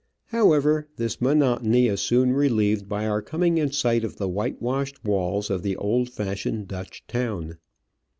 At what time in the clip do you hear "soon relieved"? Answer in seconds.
2.01-2.89